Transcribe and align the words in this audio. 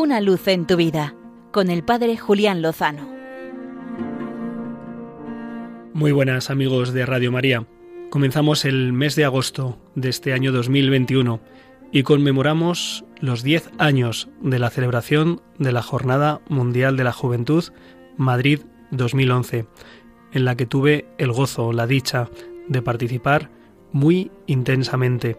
Una 0.00 0.22
luz 0.22 0.48
en 0.48 0.66
tu 0.66 0.76
vida 0.76 1.14
con 1.52 1.68
el 1.68 1.84
Padre 1.84 2.16
Julián 2.16 2.62
Lozano. 2.62 3.06
Muy 5.92 6.10
buenas 6.10 6.48
amigos 6.48 6.94
de 6.94 7.04
Radio 7.04 7.30
María. 7.30 7.66
Comenzamos 8.08 8.64
el 8.64 8.94
mes 8.94 9.14
de 9.14 9.26
agosto 9.26 9.78
de 9.96 10.08
este 10.08 10.32
año 10.32 10.52
2021 10.52 11.42
y 11.92 12.02
conmemoramos 12.02 13.04
los 13.20 13.42
10 13.42 13.72
años 13.76 14.30
de 14.40 14.58
la 14.58 14.70
celebración 14.70 15.42
de 15.58 15.70
la 15.70 15.82
Jornada 15.82 16.40
Mundial 16.48 16.96
de 16.96 17.04
la 17.04 17.12
Juventud 17.12 17.64
Madrid 18.16 18.60
2011, 18.92 19.66
en 20.32 20.44
la 20.46 20.56
que 20.56 20.64
tuve 20.64 21.08
el 21.18 21.30
gozo, 21.30 21.74
la 21.74 21.86
dicha 21.86 22.30
de 22.68 22.80
participar 22.80 23.50
muy 23.92 24.30
intensamente. 24.46 25.36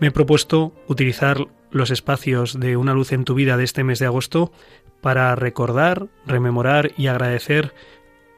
Me 0.00 0.08
he 0.08 0.10
propuesto 0.10 0.74
utilizar 0.86 1.46
los 1.70 1.90
espacios 1.90 2.58
de 2.58 2.76
Una 2.76 2.94
luz 2.94 3.12
en 3.12 3.24
tu 3.24 3.34
vida 3.34 3.56
de 3.56 3.64
este 3.64 3.84
mes 3.84 3.98
de 3.98 4.06
agosto 4.06 4.52
para 5.00 5.34
recordar, 5.34 6.08
rememorar 6.26 6.92
y 6.96 7.06
agradecer 7.06 7.74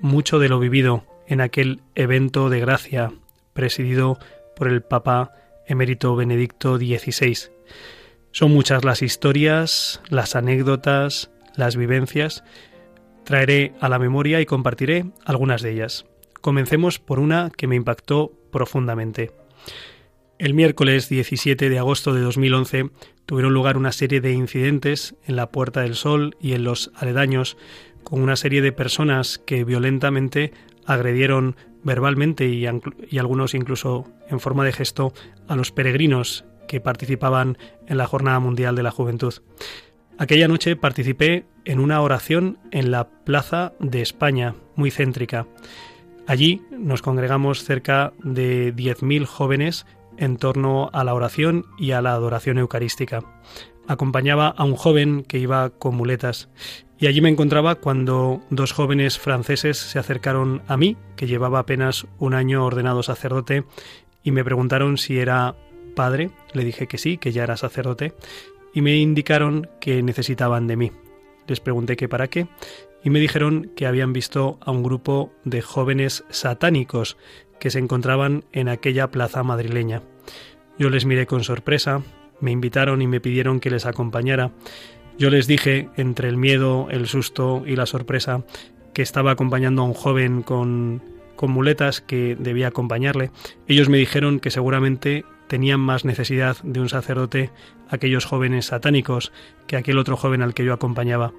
mucho 0.00 0.38
de 0.38 0.48
lo 0.48 0.58
vivido 0.58 1.04
en 1.26 1.40
aquel 1.40 1.82
evento 1.94 2.50
de 2.50 2.60
gracia 2.60 3.12
presidido 3.52 4.18
por 4.56 4.68
el 4.68 4.82
Papa 4.82 5.32
emérito 5.66 6.16
Benedicto 6.16 6.78
XVI. 6.78 7.50
Son 8.32 8.52
muchas 8.52 8.84
las 8.84 9.02
historias, 9.02 10.00
las 10.08 10.36
anécdotas, 10.36 11.30
las 11.54 11.76
vivencias. 11.76 12.44
Traeré 13.24 13.74
a 13.80 13.88
la 13.88 13.98
memoria 13.98 14.40
y 14.40 14.46
compartiré 14.46 15.06
algunas 15.24 15.60
de 15.62 15.72
ellas. 15.72 16.06
Comencemos 16.40 16.98
por 16.98 17.18
una 17.18 17.50
que 17.56 17.66
me 17.66 17.76
impactó 17.76 18.32
profundamente. 18.50 19.32
El 20.38 20.54
miércoles 20.54 21.08
17 21.08 21.68
de 21.68 21.78
agosto 21.80 22.14
de 22.14 22.20
2011 22.20 22.90
tuvieron 23.26 23.52
lugar 23.52 23.76
una 23.76 23.90
serie 23.90 24.20
de 24.20 24.32
incidentes 24.32 25.16
en 25.26 25.34
la 25.34 25.50
Puerta 25.50 25.80
del 25.80 25.96
Sol 25.96 26.36
y 26.40 26.52
en 26.52 26.62
los 26.62 26.92
aledaños 26.94 27.56
con 28.04 28.22
una 28.22 28.36
serie 28.36 28.62
de 28.62 28.70
personas 28.70 29.38
que 29.38 29.64
violentamente 29.64 30.52
agredieron 30.86 31.56
verbalmente 31.82 32.46
y, 32.46 32.66
algunos 32.66 33.54
incluso 33.54 34.06
en 34.30 34.38
forma 34.38 34.64
de 34.64 34.72
gesto 34.72 35.12
a 35.48 35.56
los 35.56 35.72
peregrinos 35.72 36.44
que 36.68 36.80
participaban 36.80 37.58
en 37.88 37.98
la 37.98 38.06
Jornada 38.06 38.38
Mundial 38.38 38.76
de 38.76 38.84
la 38.84 38.92
Juventud. 38.92 39.34
Aquella 40.18 40.46
noche 40.46 40.76
participé 40.76 41.46
en 41.64 41.80
una 41.80 42.00
oración 42.00 42.58
en 42.70 42.92
la 42.92 43.08
Plaza 43.08 43.72
de 43.80 44.02
España, 44.02 44.54
muy 44.76 44.92
céntrica. 44.92 45.48
Allí 46.28 46.62
nos 46.70 47.02
congregamos 47.02 47.64
cerca 47.64 48.12
de 48.22 48.72
10.000 48.74 49.24
jóvenes 49.24 49.84
en 50.18 50.36
torno 50.36 50.90
a 50.92 51.04
la 51.04 51.14
oración 51.14 51.66
y 51.78 51.92
a 51.92 52.02
la 52.02 52.12
adoración 52.12 52.58
eucarística. 52.58 53.22
Acompañaba 53.86 54.48
a 54.48 54.64
un 54.64 54.76
joven 54.76 55.22
que 55.22 55.38
iba 55.38 55.70
con 55.70 55.94
muletas 55.94 56.50
y 57.00 57.06
allí 57.06 57.20
me 57.20 57.28
encontraba 57.28 57.76
cuando 57.76 58.42
dos 58.50 58.72
jóvenes 58.72 59.18
franceses 59.18 59.78
se 59.78 60.00
acercaron 60.00 60.62
a 60.66 60.76
mí, 60.76 60.96
que 61.16 61.28
llevaba 61.28 61.60
apenas 61.60 62.06
un 62.18 62.34
año 62.34 62.64
ordenado 62.64 63.04
sacerdote, 63.04 63.64
y 64.24 64.32
me 64.32 64.44
preguntaron 64.44 64.98
si 64.98 65.18
era 65.18 65.54
padre. 65.94 66.30
Le 66.52 66.64
dije 66.64 66.88
que 66.88 66.98
sí, 66.98 67.16
que 67.16 67.30
ya 67.30 67.44
era 67.44 67.56
sacerdote, 67.56 68.14
y 68.74 68.82
me 68.82 68.96
indicaron 68.96 69.70
que 69.80 70.02
necesitaban 70.02 70.66
de 70.66 70.76
mí. 70.76 70.92
Les 71.46 71.60
pregunté 71.60 71.96
qué 71.96 72.08
para 72.08 72.26
qué, 72.26 72.48
y 73.04 73.10
me 73.10 73.20
dijeron 73.20 73.70
que 73.76 73.86
habían 73.86 74.12
visto 74.12 74.58
a 74.60 74.72
un 74.72 74.82
grupo 74.82 75.32
de 75.44 75.62
jóvenes 75.62 76.24
satánicos 76.30 77.16
que 77.60 77.70
se 77.70 77.78
encontraban 77.78 78.44
en 78.52 78.68
aquella 78.68 79.10
plaza 79.10 79.42
madrileña. 79.42 80.02
Yo 80.78 80.90
les 80.90 81.04
miré 81.04 81.26
con 81.26 81.44
sorpresa, 81.44 82.02
me 82.40 82.52
invitaron 82.52 83.02
y 83.02 83.06
me 83.06 83.20
pidieron 83.20 83.60
que 83.60 83.70
les 83.70 83.86
acompañara. 83.86 84.52
Yo 85.18 85.30
les 85.30 85.46
dije, 85.46 85.88
entre 85.96 86.28
el 86.28 86.36
miedo, 86.36 86.86
el 86.90 87.08
susto 87.08 87.64
y 87.66 87.74
la 87.74 87.86
sorpresa, 87.86 88.44
que 88.94 89.02
estaba 89.02 89.32
acompañando 89.32 89.82
a 89.82 89.86
un 89.86 89.94
joven 89.94 90.42
con, 90.42 91.02
con 91.34 91.50
muletas 91.50 92.00
que 92.00 92.36
debía 92.38 92.68
acompañarle. 92.68 93.30
Ellos 93.66 93.88
me 93.88 93.98
dijeron 93.98 94.38
que 94.38 94.50
seguramente 94.50 95.24
tenían 95.48 95.80
más 95.80 96.04
necesidad 96.04 96.56
de 96.62 96.80
un 96.80 96.88
sacerdote 96.88 97.50
aquellos 97.88 98.24
jóvenes 98.24 98.66
satánicos 98.66 99.32
que 99.66 99.76
aquel 99.76 99.98
otro 99.98 100.16
joven 100.16 100.42
al 100.42 100.54
que 100.54 100.64
yo 100.64 100.72
acompañaba. 100.72 101.32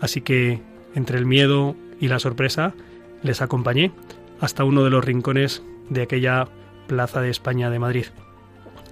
Así 0.00 0.20
que, 0.20 0.60
entre 0.94 1.18
el 1.18 1.26
miedo 1.26 1.76
y 2.00 2.08
la 2.08 2.18
sorpresa, 2.18 2.74
les 3.22 3.42
acompañé 3.42 3.92
hasta 4.40 4.64
uno 4.64 4.84
de 4.84 4.90
los 4.90 5.04
rincones 5.04 5.62
de 5.88 6.02
aquella 6.02 6.48
Plaza 6.86 7.20
de 7.20 7.30
España 7.30 7.70
de 7.70 7.78
Madrid. 7.78 8.06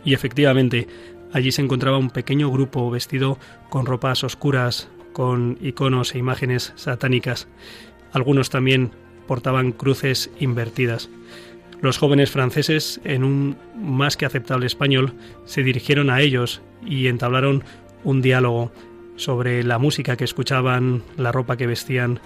Y 0.04 0.14
efectivamente, 0.14 0.88
allí 1.32 1.53
se 1.53 1.62
encontraba 1.62 1.98
un 1.98 2.10
pequeño 2.10 2.50
grupo 2.50 2.91
vestido 2.91 3.38
con 3.69 3.86
ropas 3.86 4.25
oscuras, 4.25 4.88
con 5.12 5.58
iconos 5.60 6.14
e 6.14 6.19
imágenes 6.19 6.72
satánicas. 6.76 7.48
Algunos 8.12 8.50
también 8.50 8.92
portaban 9.26 9.72
cruces 9.72 10.31
invertidas. 10.38 11.10
Los 11.81 11.98
jóvenes 11.98 12.31
franceses, 12.31 13.00
en 13.04 13.25
un 13.25 13.56
más 13.76 14.16
que 14.16 14.26
aceptable 14.26 14.66
español, 14.66 15.14
se 15.44 15.62
dirigieron 15.62 16.10
a 16.10 16.20
ellos 16.20 16.62
y 16.84 17.08
entablaron 17.08 17.64
un 18.04 18.22
diálogo 18.22 18.72
sobre 19.16 19.62
la 19.62 19.78
música 19.78 20.16
que 20.16 20.25
escuchaban, 20.25 21.02
la 21.16 21.32
ropa 21.32 21.56
que 21.56 21.66
vestían. 21.66 22.20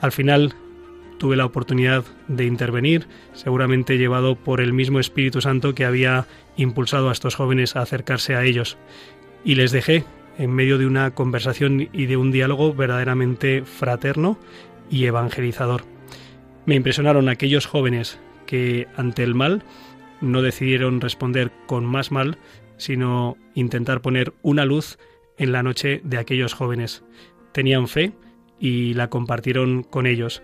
Al 0.00 0.12
final 0.12 0.54
tuve 1.18 1.36
la 1.36 1.44
oportunidad 1.44 2.04
de 2.28 2.44
intervenir, 2.44 3.06
seguramente 3.32 3.98
llevado 3.98 4.36
por 4.36 4.60
el 4.60 4.72
mismo 4.72 5.00
Espíritu 5.00 5.40
Santo 5.40 5.74
que 5.74 5.84
había 5.84 6.26
impulsado 6.56 7.08
a 7.08 7.12
estos 7.12 7.34
jóvenes 7.34 7.76
a 7.76 7.82
acercarse 7.82 8.34
a 8.34 8.44
ellos. 8.44 8.76
Y 9.44 9.54
les 9.54 9.72
dejé 9.72 10.04
en 10.38 10.52
medio 10.52 10.78
de 10.78 10.86
una 10.86 11.12
conversación 11.12 11.88
y 11.92 12.06
de 12.06 12.16
un 12.16 12.32
diálogo 12.32 12.74
verdaderamente 12.74 13.62
fraterno 13.64 14.38
y 14.90 15.04
evangelizador. 15.04 15.82
Me 16.66 16.74
impresionaron 16.74 17.28
aquellos 17.28 17.66
jóvenes 17.66 18.18
que 18.46 18.88
ante 18.96 19.22
el 19.22 19.34
mal 19.34 19.64
no 20.20 20.42
decidieron 20.42 21.00
responder 21.00 21.52
con 21.66 21.84
más 21.84 22.10
mal, 22.10 22.38
sino 22.76 23.36
intentar 23.54 24.00
poner 24.00 24.32
una 24.42 24.64
luz 24.64 24.98
en 25.38 25.52
la 25.52 25.62
noche 25.62 26.00
de 26.04 26.18
aquellos 26.18 26.54
jóvenes. 26.54 27.04
Tenían 27.52 27.88
fe 27.88 28.12
y 28.58 28.94
la 28.94 29.10
compartieron 29.10 29.82
con 29.82 30.06
ellos. 30.06 30.42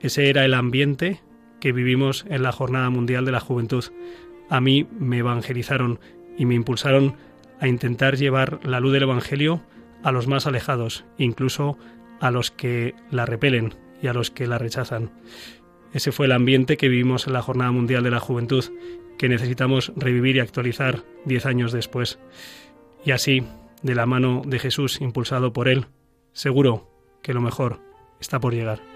Ese 0.00 0.28
era 0.28 0.44
el 0.44 0.54
ambiente 0.54 1.20
que 1.60 1.72
vivimos 1.72 2.24
en 2.28 2.42
la 2.42 2.52
Jornada 2.52 2.90
Mundial 2.90 3.24
de 3.24 3.32
la 3.32 3.40
Juventud. 3.40 3.84
A 4.48 4.60
mí 4.60 4.86
me 4.98 5.18
evangelizaron 5.18 5.98
y 6.36 6.44
me 6.44 6.54
impulsaron 6.54 7.16
a 7.60 7.68
intentar 7.68 8.16
llevar 8.16 8.60
la 8.62 8.80
luz 8.80 8.92
del 8.92 9.04
Evangelio 9.04 9.62
a 10.02 10.12
los 10.12 10.26
más 10.26 10.46
alejados, 10.46 11.04
incluso 11.18 11.78
a 12.20 12.30
los 12.30 12.50
que 12.50 12.94
la 13.10 13.26
repelen 13.26 13.74
y 14.02 14.08
a 14.08 14.12
los 14.12 14.30
que 14.30 14.46
la 14.46 14.58
rechazan. 14.58 15.10
Ese 15.92 16.12
fue 16.12 16.26
el 16.26 16.32
ambiente 16.32 16.76
que 16.76 16.88
vivimos 16.88 17.26
en 17.26 17.32
la 17.32 17.42
Jornada 17.42 17.70
Mundial 17.70 18.02
de 18.02 18.10
la 18.10 18.20
Juventud, 18.20 18.64
que 19.18 19.28
necesitamos 19.28 19.92
revivir 19.96 20.36
y 20.36 20.40
actualizar 20.40 21.04
diez 21.24 21.46
años 21.46 21.72
después. 21.72 22.18
Y 23.04 23.12
así, 23.12 23.44
de 23.82 23.94
la 23.94 24.04
mano 24.04 24.42
de 24.44 24.58
Jesús, 24.58 25.00
impulsado 25.00 25.52
por 25.52 25.68
Él, 25.68 25.86
seguro 26.32 26.90
que 27.22 27.32
lo 27.32 27.40
mejor 27.40 27.80
está 28.20 28.40
por 28.40 28.52
llegar. 28.52 28.95